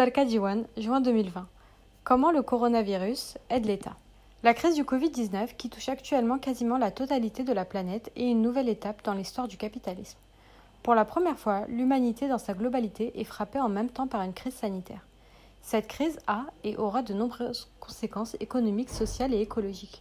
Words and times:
Talca 0.00 0.24
Diwan, 0.24 0.64
juin 0.78 1.02
2020. 1.02 1.46
Comment 2.04 2.32
le 2.32 2.40
coronavirus 2.40 3.36
aide 3.50 3.66
l'État? 3.66 3.96
La 4.42 4.54
crise 4.54 4.74
du 4.74 4.82
Covid-19, 4.82 5.56
qui 5.58 5.68
touche 5.68 5.90
actuellement 5.90 6.38
quasiment 6.38 6.78
la 6.78 6.90
totalité 6.90 7.44
de 7.44 7.52
la 7.52 7.66
planète, 7.66 8.10
est 8.16 8.30
une 8.30 8.40
nouvelle 8.40 8.70
étape 8.70 9.04
dans 9.04 9.12
l'histoire 9.12 9.46
du 9.46 9.58
capitalisme. 9.58 10.16
Pour 10.82 10.94
la 10.94 11.04
première 11.04 11.38
fois, 11.38 11.66
l'humanité 11.68 12.28
dans 12.28 12.38
sa 12.38 12.54
globalité 12.54 13.20
est 13.20 13.24
frappée 13.24 13.60
en 13.60 13.68
même 13.68 13.90
temps 13.90 14.06
par 14.06 14.22
une 14.22 14.32
crise 14.32 14.54
sanitaire. 14.54 15.04
Cette 15.60 15.86
crise 15.88 16.18
a 16.26 16.46
et 16.64 16.78
aura 16.78 17.02
de 17.02 17.12
nombreuses 17.12 17.68
conséquences 17.78 18.38
économiques, 18.40 18.88
sociales 18.88 19.34
et 19.34 19.42
écologiques. 19.42 20.00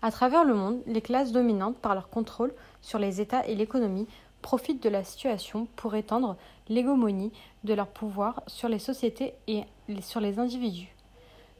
À 0.00 0.12
travers 0.12 0.44
le 0.44 0.54
monde, 0.54 0.80
les 0.86 1.02
classes 1.02 1.32
dominantes, 1.32 1.76
par 1.78 1.96
leur 1.96 2.08
contrôle 2.08 2.54
sur 2.82 3.00
les 3.00 3.20
États 3.20 3.44
et 3.48 3.56
l'économie, 3.56 4.06
profitent 4.42 4.82
de 4.82 4.88
la 4.88 5.04
situation 5.04 5.66
pour 5.76 5.94
étendre 5.94 6.36
l'hégémonie 6.68 7.32
de 7.64 7.74
leur 7.74 7.88
pouvoir 7.88 8.42
sur 8.46 8.68
les 8.68 8.78
sociétés 8.78 9.34
et 9.46 9.64
sur 10.00 10.20
les 10.20 10.38
individus. 10.38 10.94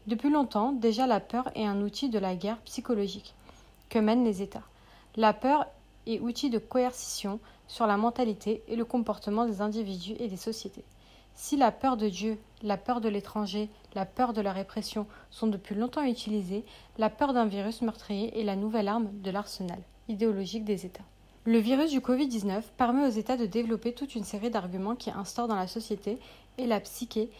Depuis 0.06 0.30
longtemps, 0.30 0.72
déjà 0.72 1.06
la 1.06 1.20
peur 1.20 1.50
est 1.54 1.66
un 1.66 1.82
outil 1.82 2.08
de 2.08 2.18
la 2.18 2.34
guerre 2.34 2.58
psychologique 2.62 3.34
que 3.88 3.98
mènent 3.98 4.24
les 4.24 4.42
États. 4.42 4.62
La 5.16 5.32
peur 5.32 5.66
est 6.06 6.20
outil 6.20 6.50
de 6.50 6.58
coercition 6.58 7.40
sur 7.66 7.86
la 7.86 7.96
mentalité 7.96 8.62
et 8.68 8.76
le 8.76 8.84
comportement 8.84 9.44
des 9.44 9.60
individus 9.60 10.14
et 10.18 10.28
des 10.28 10.36
sociétés. 10.36 10.84
Si 11.34 11.56
la 11.56 11.70
peur 11.70 11.96
de 11.96 12.08
Dieu, 12.08 12.38
la 12.62 12.76
peur 12.76 13.00
de 13.00 13.08
l'étranger, 13.08 13.68
la 13.94 14.06
peur 14.06 14.32
de 14.32 14.40
la 14.40 14.52
répression 14.52 15.06
sont 15.30 15.46
depuis 15.46 15.74
longtemps 15.74 16.02
utilisées, 16.02 16.64
la 16.96 17.10
peur 17.10 17.32
d'un 17.32 17.46
virus 17.46 17.82
meurtrier 17.82 18.40
est 18.40 18.44
la 18.44 18.56
nouvelle 18.56 18.88
arme 18.88 19.10
de 19.22 19.30
l'arsenal 19.30 19.78
idéologique 20.08 20.64
des 20.64 20.86
États. 20.86 21.04
Le 21.44 21.58
virus 21.58 21.90
du 21.90 22.00
Covid-19 22.00 22.62
permet 22.76 23.06
aux 23.06 23.10
États 23.10 23.36
de 23.36 23.46
développer 23.46 23.92
toute 23.92 24.14
une 24.14 24.24
série 24.24 24.50
d'arguments 24.50 24.96
qui 24.96 25.10
instaurent 25.10 25.48
dans 25.48 25.54
la 25.54 25.66
société 25.66 26.18
et 26.58 26.66
la 26.66 26.80
psyché 26.80 27.30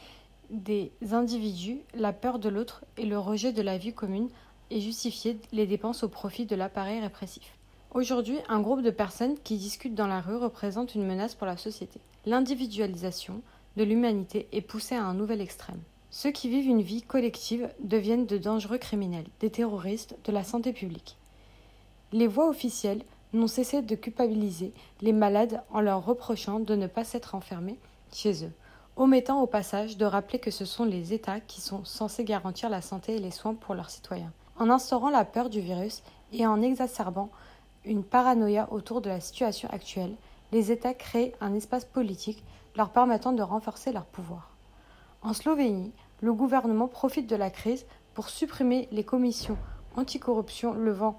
des 0.51 0.91
individus 1.13 1.79
la 1.95 2.13
peur 2.13 2.39
de 2.39 2.49
l'autre 2.49 2.85
et 2.97 3.05
le 3.05 3.19
rejet 3.19 3.53
de 3.53 3.63
la 3.63 3.77
vie 3.77 3.93
commune 3.93 4.31
et 4.71 4.81
justifier 4.81 5.39
les 5.53 5.67
dépenses 5.67 6.05
au 6.05 6.09
profit 6.09 6.47
de 6.47 6.57
l'appareil 6.57 7.01
répressif. 7.01 7.55
Aujourd'hui, 7.91 8.39
un 8.49 8.61
groupe 8.61 8.83
de 8.83 8.91
personnes 8.91 9.39
qui 9.43 9.57
discutent 9.57 9.95
dans 9.95 10.07
la 10.07 10.21
rue 10.21 10.37
représente 10.37 10.95
une 10.95 11.07
menace 11.07 11.35
pour 11.35 11.47
la 11.47 11.57
société. 11.57 12.01
L'individualisation 12.27 13.43
de 13.77 13.85
l'humanité 13.85 14.47
est 14.53 14.61
poussée 14.61 14.95
à 14.95 15.05
un 15.05 15.15
nouvel 15.15 15.41
extrême. 15.41 15.81
Ceux 16.11 16.31
qui 16.31 16.49
vivent 16.49 16.69
une 16.69 16.83
vie 16.83 17.03
collective 17.03 17.71
deviennent 17.81 18.27
de 18.27 18.39
dangereux 18.39 18.79
criminels, 18.79 19.27
des 19.41 19.51
terroristes, 19.51 20.17
de 20.25 20.33
la 20.33 20.45
santé 20.45 20.73
publique. 20.73 21.17
Les 22.13 22.27
voix 22.27 22.49
officielles 22.49 23.05
n'ont 23.33 23.47
cessé 23.47 23.83
de 23.83 23.95
culpabiliser 23.95 24.73
les 25.01 25.13
malades 25.13 25.63
en 25.71 25.81
leur 25.81 26.05
reprochant 26.05 26.61
de 26.61 26.75
ne 26.75 26.87
pas 26.87 27.05
s'être 27.05 27.35
enfermés 27.35 27.79
chez 28.13 28.45
eux, 28.45 28.53
omettant 28.97 29.43
au 29.43 29.47
passage 29.47 29.97
de 29.97 30.05
rappeler 30.05 30.39
que 30.39 30.51
ce 30.51 30.65
sont 30.65 30.85
les 30.85 31.13
États 31.13 31.41
qui 31.41 31.61
sont 31.61 31.85
censés 31.85 32.25
garantir 32.25 32.71
la 32.71 32.83
santé 32.83 33.17
et 33.17 33.21
les 33.21 33.31
soins 33.31 33.55
pour 33.55 33.75
leurs 33.75 33.91
citoyens. 33.91 34.33
En 34.59 34.71
instaurant 34.71 35.11
la 35.11 35.25
peur 35.25 35.51
du 35.51 35.61
virus 35.61 36.03
et 36.33 36.47
en 36.47 36.63
exacerbant 36.63 37.31
une 37.85 38.03
paranoïa 38.03 38.69
autour 38.71 39.01
de 39.01 39.09
la 39.09 39.21
situation 39.21 39.69
actuelle, 39.71 40.15
les 40.53 40.73
États 40.73 40.95
créent 40.95 41.35
un 41.41 41.55
espace 41.55 41.85
politique 41.85 42.43
leur 42.77 42.91
permettant 42.91 43.33
de 43.33 43.43
renforcer 43.43 43.93
leur 43.93 44.05
pouvoir. 44.05 44.51
En 45.23 45.33
Slovénie, 45.33 45.93
le 46.21 46.33
gouvernement 46.33 46.89
profite 46.89 47.29
de 47.29 47.37
la 47.37 47.51
crise 47.51 47.87
pour 48.15 48.29
supprimer 48.29 48.89
les 48.91 49.05
commissions 49.05 49.59
anticorruption 49.99 50.75
levant 50.75 51.19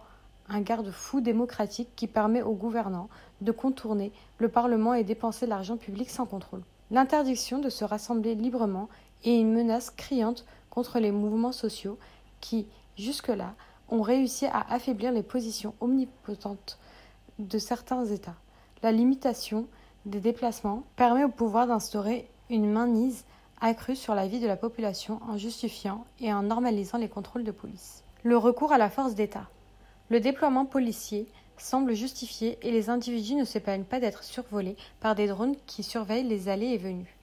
un 0.49 0.61
garde-fou 0.61 1.21
démocratique 1.21 1.89
qui 1.95 2.07
permet 2.07 2.41
aux 2.41 2.53
gouvernants 2.53 3.09
de 3.41 3.51
contourner 3.51 4.11
le 4.37 4.49
Parlement 4.49 4.93
et 4.93 5.03
dépenser 5.03 5.45
l'argent 5.45 5.77
public 5.77 6.09
sans 6.09 6.25
contrôle. 6.25 6.63
L'interdiction 6.91 7.59
de 7.59 7.69
se 7.69 7.83
rassembler 7.83 8.35
librement 8.35 8.89
est 9.23 9.39
une 9.39 9.53
menace 9.53 9.91
criante 9.91 10.45
contre 10.69 10.99
les 10.99 11.11
mouvements 11.11 11.51
sociaux 11.51 11.97
qui, 12.41 12.67
jusque-là, 12.97 13.53
ont 13.89 14.01
réussi 14.01 14.45
à 14.47 14.65
affaiblir 14.69 15.11
les 15.11 15.23
positions 15.23 15.73
omnipotentes 15.81 16.79
de 17.37 17.57
certains 17.57 18.05
États. 18.05 18.35
La 18.81 18.91
limitation 18.91 19.67
des 20.05 20.19
déplacements 20.19 20.83
permet 20.95 21.23
au 21.23 21.29
pouvoir 21.29 21.67
d'instaurer 21.67 22.29
une 22.49 22.71
mainmise 22.71 23.25
accrue 23.61 23.95
sur 23.95 24.15
la 24.15 24.27
vie 24.27 24.39
de 24.39 24.47
la 24.47 24.55
population 24.55 25.19
en 25.27 25.37
justifiant 25.37 26.05
et 26.19 26.33
en 26.33 26.43
normalisant 26.43 26.97
les 26.97 27.09
contrôles 27.09 27.43
de 27.43 27.51
police. 27.51 28.03
Le 28.23 28.37
recours 28.37 28.71
à 28.71 28.77
la 28.77 28.89
force 28.89 29.15
d'État. 29.15 29.47
Le 30.09 30.19
déploiement 30.19 30.65
policier 30.65 31.27
semble 31.57 31.93
justifié 31.93 32.57
et 32.63 32.71
les 32.71 32.89
individus 32.89 33.35
ne 33.35 33.43
s'épargnent 33.43 33.83
pas 33.83 33.99
d'être 33.99 34.23
survolés 34.23 34.75
par 35.01 35.13
des 35.13 35.27
drones 35.27 35.55
qui 35.67 35.83
surveillent 35.83 36.27
les 36.27 36.49
allées 36.49 36.69
et 36.69 36.79
venues. 36.79 37.15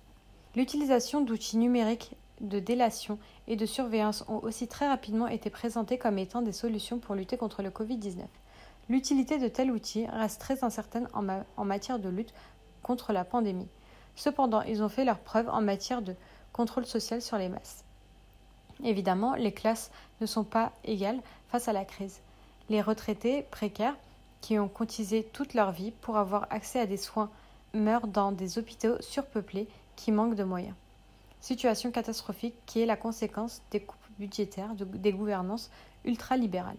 L'utilisation 0.55 1.21
d'outils 1.21 1.57
numériques 1.57 2.13
de 2.41 2.61
délation 2.61 3.19
et 3.49 3.57
de 3.57 3.67
surveillance 3.67 4.25
ont 4.29 4.39
aussi 4.39 4.69
très 4.69 4.87
rapidement 4.87 5.27
été 5.27 5.51
présentés 5.51 5.99
comme 5.99 6.19
étant 6.19 6.43
des 6.43 6.53
solutions 6.53 7.01
pour 7.01 7.17
lutter 7.17 7.37
contre 7.37 7.63
le 7.65 7.71
Covid-19. 7.71 8.21
L'utilité 8.89 9.39
de 9.39 9.49
tels 9.49 9.73
outils 9.73 10.07
reste 10.07 10.41
très 10.41 10.63
incertaine 10.63 11.09
en, 11.13 11.27
en, 11.57 11.65
matière 11.65 11.99
de 11.99 12.09
lutte 12.09 12.35
contre 12.85 13.13
la 13.13 13.25
pandémie. 13.25 13.69
Cependant, 14.15 14.63
ils 14.63 14.85
ont 14.85 14.89
fait 14.89 15.05
leurs 15.05 15.19
preuves 15.19 15.49
en 15.49 15.61
matière 15.61 16.03
de 16.03 16.15
contrôle 16.53 16.87
social 16.87 17.21
sur 17.21 17.37
les 17.37 17.49
masses. 17.49 17.85
Évidemment, 18.85 19.35
les 19.35 19.53
classes 19.53 19.91
ne 20.21 20.27
sont 20.27 20.45
pas 20.45 20.71
égales 20.85 21.21
face 21.49 21.67
à 21.67 21.73
la 21.73 21.85
crise 21.85 22.21
les 22.69 22.83
retraités 22.83 23.43
précaires 23.51 23.97
qui 24.41 24.59
ont 24.59 24.69
cotisé 24.69 25.25
toute 25.33 25.55
leur 25.55 25.73
vie 25.73 25.93
pour 26.01 26.17
avoir 26.17 26.47
accès 26.51 26.81
à 26.81 26.87
des 26.87 26.97
soins 26.97 27.31
meurent 27.75 28.07
dans 28.07 28.33
des 28.33 28.59
hôpitaux 28.59 29.01
surpeuplés 29.01 29.69
qui 29.97 30.13
manquent 30.13 30.37
de 30.37 30.45
moyens. 30.45 30.75
Situation 31.41 31.91
catastrophique 31.91 32.55
qui 32.67 32.81
est 32.81 32.87
la 32.87 32.97
conséquence 32.97 33.63
des 33.71 33.81
coupes 33.81 33.99
budgétaires 34.19 34.75
des 34.75 35.13
gouvernances 35.13 35.71
ultralibérales. 36.05 36.77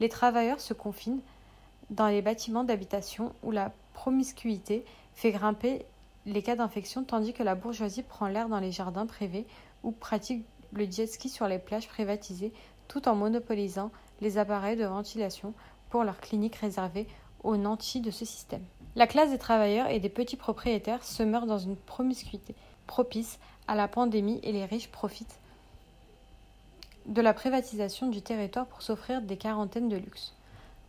Les 0.00 0.08
travailleurs 0.08 0.60
se 0.60 0.74
confinent 0.74 1.20
dans 1.90 2.08
les 2.08 2.22
bâtiments 2.22 2.64
d'habitation 2.64 3.32
où 3.42 3.50
la 3.50 3.72
promiscuité 3.94 4.84
fait 5.14 5.32
grimper 5.32 5.84
les 6.26 6.42
cas 6.42 6.56
d'infection 6.56 7.04
tandis 7.04 7.32
que 7.32 7.42
la 7.42 7.54
bourgeoisie 7.54 8.02
prend 8.02 8.28
l'air 8.28 8.48
dans 8.48 8.60
les 8.60 8.72
jardins 8.72 9.06
privés 9.06 9.46
ou 9.82 9.90
pratique 9.90 10.44
le 10.72 10.90
jet 10.90 11.06
ski 11.06 11.28
sur 11.28 11.48
les 11.48 11.58
plages 11.58 11.88
privatisées 11.88 12.52
tout 12.86 13.08
en 13.08 13.14
monopolisant 13.14 13.90
les 14.20 14.38
appareils 14.38 14.76
de 14.76 14.84
ventilation 14.84 15.54
pour 15.90 16.04
leurs 16.04 16.20
cliniques 16.20 16.56
réservées 16.56 17.06
aux 17.42 17.56
nantis 17.56 18.00
de 18.00 18.10
ce 18.10 18.24
système. 18.24 18.64
La 18.96 19.06
classe 19.06 19.30
des 19.30 19.38
travailleurs 19.38 19.88
et 19.88 20.00
des 20.00 20.08
petits 20.08 20.36
propriétaires 20.36 21.04
se 21.04 21.22
meurt 21.22 21.46
dans 21.46 21.58
une 21.58 21.76
promiscuité 21.76 22.54
propice 22.86 23.38
à 23.68 23.74
la 23.74 23.86
pandémie 23.86 24.40
et 24.42 24.52
les 24.52 24.64
riches 24.64 24.90
profitent 24.90 25.38
de 27.06 27.22
la 27.22 27.32
privatisation 27.32 28.08
du 28.08 28.22
territoire 28.22 28.66
pour 28.66 28.82
s'offrir 28.82 29.22
des 29.22 29.36
quarantaines 29.36 29.88
de 29.88 29.96
luxe. 29.96 30.34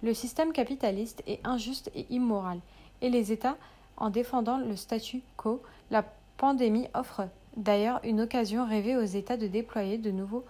Le 0.01 0.13
système 0.13 0.53
capitaliste 0.53 1.23
est 1.27 1.45
injuste 1.45 1.91
et 1.93 2.05
immoral, 2.09 2.59
et 3.01 3.09
les 3.09 3.31
États, 3.31 3.57
en 3.97 4.09
défendant 4.09 4.57
le 4.57 4.75
statu 4.75 5.21
quo, 5.37 5.61
la 5.91 6.03
pandémie 6.37 6.87
offre 6.93 7.27
d'ailleurs 7.57 7.99
une 8.03 8.21
occasion 8.21 8.65
rêvée 8.65 8.95
aux 8.95 9.03
États 9.03 9.37
de 9.37 9.47
déployer 9.47 9.97
de 9.97 10.11
nouveaux 10.11 10.45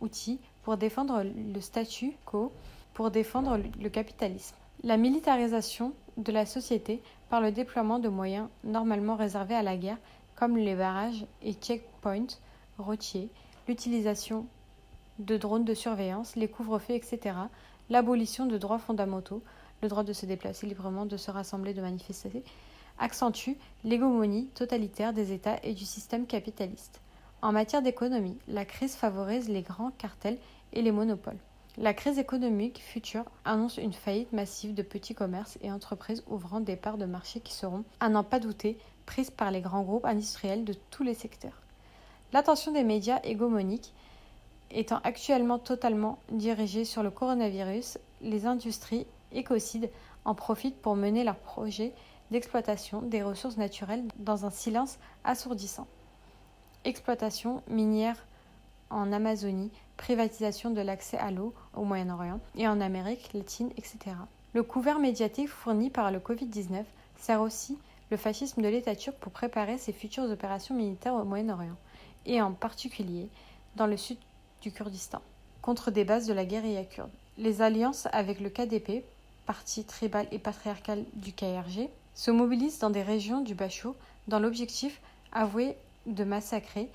outils 0.00 0.38
pour 0.62 0.76
défendre 0.76 1.22
le 1.22 1.60
statu 1.60 2.12
quo, 2.24 2.52
pour 2.94 3.10
défendre 3.10 3.58
le 3.80 3.88
capitalisme. 3.88 4.56
La 4.82 4.96
militarisation 4.96 5.92
de 6.16 6.32
la 6.32 6.46
société 6.46 7.02
par 7.28 7.40
le 7.40 7.52
déploiement 7.52 7.98
de 7.98 8.08
moyens 8.08 8.48
normalement 8.64 9.16
réservés 9.16 9.54
à 9.54 9.62
la 9.62 9.76
guerre, 9.76 9.98
comme 10.34 10.56
les 10.56 10.74
barrages 10.74 11.26
et 11.42 11.52
checkpoints 11.52 12.38
routiers, 12.78 13.28
l'utilisation 13.68 14.46
de 15.18 15.36
drones 15.36 15.64
de 15.64 15.74
surveillance, 15.74 16.36
les 16.36 16.48
couvre-feux, 16.48 16.94
etc., 16.94 17.36
l'abolition 17.90 18.46
de 18.46 18.56
droits 18.56 18.78
fondamentaux, 18.78 19.42
le 19.82 19.88
droit 19.88 20.02
de 20.02 20.12
se 20.12 20.26
déplacer 20.26 20.66
librement, 20.66 21.06
de 21.06 21.16
se 21.16 21.30
rassembler, 21.30 21.74
de 21.74 21.82
manifester, 21.82 22.42
accentue 22.98 23.52
l'hégémonie 23.84 24.46
totalitaire 24.48 25.12
des 25.12 25.32
États 25.32 25.58
et 25.62 25.74
du 25.74 25.84
système 25.84 26.26
capitaliste. 26.26 27.00
En 27.42 27.52
matière 27.52 27.82
d'économie, 27.82 28.38
la 28.48 28.64
crise 28.64 28.94
favorise 28.94 29.48
les 29.48 29.62
grands 29.62 29.92
cartels 29.92 30.38
et 30.72 30.82
les 30.82 30.92
monopoles. 30.92 31.38
La 31.78 31.94
crise 31.94 32.18
économique 32.18 32.80
future 32.80 33.24
annonce 33.44 33.76
une 33.76 33.92
faillite 33.92 34.32
massive 34.32 34.74
de 34.74 34.82
petits 34.82 35.14
commerces 35.14 35.58
et 35.62 35.70
entreprises 35.70 36.24
ouvrant 36.26 36.60
des 36.60 36.76
parts 36.76 36.98
de 36.98 37.06
marché 37.06 37.40
qui 37.40 37.54
seront, 37.54 37.84
à 38.00 38.08
n'en 38.08 38.24
pas 38.24 38.40
douter, 38.40 38.78
prises 39.06 39.30
par 39.30 39.50
les 39.50 39.60
grands 39.60 39.82
groupes 39.82 40.04
industriels 40.04 40.64
de 40.64 40.74
tous 40.90 41.02
les 41.02 41.14
secteurs. 41.14 41.62
L'attention 42.32 42.72
des 42.72 42.84
médias 42.84 43.20
hégémoniques 43.24 43.92
étant 44.70 45.00
actuellement 45.04 45.58
totalement 45.58 46.18
dirigée 46.30 46.84
sur 46.84 47.02
le 47.02 47.10
coronavirus, 47.10 47.98
les 48.20 48.46
industries 48.46 49.06
écocides 49.32 49.90
en 50.24 50.34
profitent 50.34 50.80
pour 50.80 50.96
mener 50.96 51.24
leurs 51.24 51.36
projets 51.36 51.92
d'exploitation 52.30 53.02
des 53.02 53.22
ressources 53.22 53.56
naturelles 53.56 54.04
dans 54.18 54.44
un 54.44 54.50
silence 54.50 54.98
assourdissant 55.24 55.88
exploitation 56.84 57.62
minière 57.68 58.16
en 58.90 59.12
Amazonie, 59.12 59.70
privatisation 60.00 60.70
de 60.70 60.80
l'accès 60.80 61.18
à 61.18 61.30
l'eau 61.30 61.52
au 61.76 61.84
Moyen-Orient 61.84 62.40
et 62.56 62.66
en 62.66 62.80
Amérique 62.80 63.34
latine, 63.34 63.70
etc. 63.76 63.98
Le 64.54 64.62
couvert 64.62 64.98
médiatique 64.98 65.50
fourni 65.50 65.90
par 65.90 66.10
le 66.10 66.18
Covid-19 66.18 66.84
sert 67.18 67.42
aussi 67.42 67.76
le 68.10 68.16
fascisme 68.16 68.62
de 68.62 68.68
l'État 68.68 68.96
turc 68.96 69.14
pour 69.18 69.30
préparer 69.30 69.76
ses 69.76 69.92
futures 69.92 70.24
opérations 70.24 70.74
militaires 70.74 71.14
au 71.14 71.24
Moyen-Orient. 71.24 71.76
et 72.26 72.40
en 72.40 72.52
particulier 72.52 73.28
dans 73.76 73.86
le 73.86 73.96
sud 73.98 74.16
du 74.62 74.72
Kurdistan, 74.72 75.20
contre 75.62 75.90
des 75.90 76.04
bases 76.04 76.26
de 76.26 76.32
la 76.32 76.46
guérilla 76.46 76.84
kurde. 76.84 77.10
Les 77.36 77.60
alliances 77.60 78.08
avec 78.12 78.40
le 78.40 78.48
KDP, 78.48 79.04
parti 79.46 79.84
tribal 79.84 80.26
et 80.32 80.38
patriarcal 80.38 81.04
du 81.12 81.32
KRG, 81.32 81.88
se 82.14 82.30
mobilisent 82.30 82.78
dans 82.78 82.90
des 82.90 83.02
régions 83.02 83.42
du 83.42 83.54
Bachau 83.54 83.94
dans 84.28 84.38
l'objectif 84.38 85.00
avoué 85.32 85.76
de 86.06 86.24
massacrer 86.24 86.88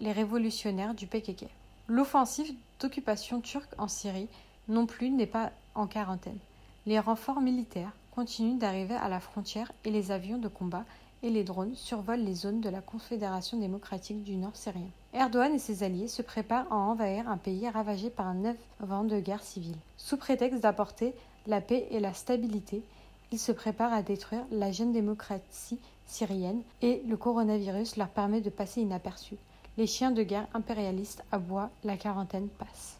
les 0.00 0.12
révolutionnaires 0.12 0.94
du 0.94 1.06
PKK. 1.06 1.46
L'offensive 1.86 2.54
d'occupation 2.80 3.42
turque 3.42 3.74
en 3.76 3.88
Syrie 3.88 4.28
non 4.68 4.86
plus 4.86 5.10
n'est 5.10 5.26
pas 5.26 5.52
en 5.74 5.86
quarantaine. 5.86 6.38
Les 6.86 6.98
renforts 6.98 7.42
militaires 7.42 7.92
continuent 8.14 8.58
d'arriver 8.58 8.94
à 8.94 9.10
la 9.10 9.20
frontière 9.20 9.70
et 9.84 9.90
les 9.90 10.10
avions 10.10 10.38
de 10.38 10.48
combat 10.48 10.84
et 11.22 11.28
les 11.28 11.44
drones 11.44 11.74
survolent 11.74 12.24
les 12.24 12.34
zones 12.34 12.62
de 12.62 12.70
la 12.70 12.80
Confédération 12.80 13.58
démocratique 13.58 14.24
du 14.24 14.36
Nord 14.36 14.56
syrien. 14.56 14.88
Erdogan 15.12 15.54
et 15.54 15.58
ses 15.58 15.82
alliés 15.82 16.08
se 16.08 16.22
préparent 16.22 16.72
à 16.72 16.76
envahir 16.76 17.28
un 17.28 17.36
pays 17.36 17.68
ravagé 17.68 18.08
par 18.08 18.32
neuf 18.32 18.56
ans 18.90 19.04
de 19.04 19.20
guerre 19.20 19.42
civile. 19.42 19.76
Sous 19.98 20.16
prétexte 20.16 20.60
d'apporter 20.60 21.14
la 21.46 21.60
paix 21.60 21.86
et 21.90 22.00
la 22.00 22.14
stabilité, 22.14 22.82
ils 23.30 23.38
se 23.38 23.52
préparent 23.52 23.92
à 23.92 24.02
détruire 24.02 24.44
la 24.50 24.72
jeune 24.72 24.92
démocratie 24.92 25.78
syrienne 26.06 26.62
et 26.80 27.02
le 27.06 27.16
coronavirus 27.18 27.96
leur 27.96 28.08
permet 28.08 28.40
de 28.40 28.50
passer 28.50 28.80
inaperçus. 28.80 29.36
Les 29.76 29.86
chiens 29.88 30.12
de 30.12 30.22
guerre 30.22 30.46
impérialistes 30.54 31.24
aboient, 31.32 31.70
la 31.82 31.96
quarantaine 31.96 32.48
passe. 32.48 32.98